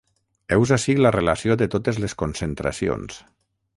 Heus 0.55 0.71
ací 0.77 0.95
la 1.05 1.11
relació 1.15 1.57
de 1.63 1.67
totes 1.75 1.99
les 2.05 2.17
concentracions. 2.23 3.21